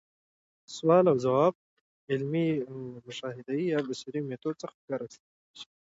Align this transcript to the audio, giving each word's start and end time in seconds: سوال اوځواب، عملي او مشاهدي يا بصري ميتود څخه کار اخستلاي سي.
سوال 0.77 1.05
اوځواب، 1.09 1.53
عملي 2.11 2.49
او 2.69 2.77
مشاهدي 3.07 3.59
يا 3.73 3.79
بصري 3.87 4.19
ميتود 4.29 4.55
څخه 4.63 4.75
کار 4.87 4.99
اخستلاي 5.03 5.55
سي. 5.59 5.67